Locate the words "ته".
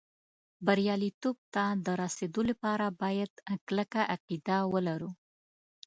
1.53-1.63